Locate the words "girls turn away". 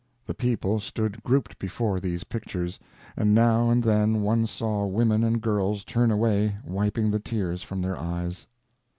5.39-6.57